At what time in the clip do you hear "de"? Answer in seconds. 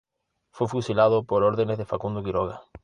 1.77-1.85